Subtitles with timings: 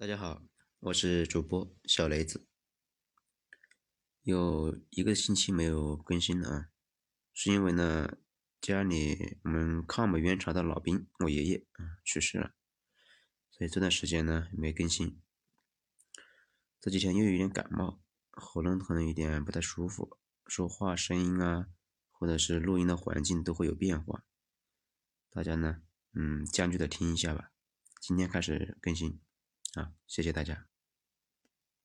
[0.00, 0.42] 大家好，
[0.78, 2.48] 我是主播小雷子。
[4.22, 6.68] 有一个星期没有更新了啊，
[7.34, 8.16] 是因为呢
[8.62, 12.54] 家里我们抗美援朝的老兵，我爷爷啊去世了，
[13.50, 15.20] 所以这段时间呢没更新。
[16.80, 21.66] 这几天又有点感冒，喉咙可能有点不太舒服，说话声音啊，
[22.10, 24.24] 或者是录音的环境都会有变化。
[25.28, 25.82] 大家呢，
[26.14, 27.52] 嗯，将就的听一下吧。
[28.00, 29.20] 今天开始更新，
[29.74, 30.69] 啊，谢谢大家。